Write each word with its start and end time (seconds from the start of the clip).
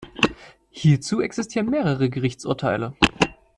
Hierzu 0.71 1.21
existieren 1.21 1.69
mehrere 1.69 2.09
Gerichtsurteile. 2.09 2.95